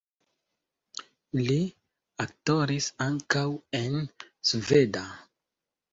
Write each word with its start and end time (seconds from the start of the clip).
Li 1.39 1.57
aktoris 2.25 2.87
ankaŭ 3.09 3.47
en 3.81 4.03
sveda. 4.53 5.09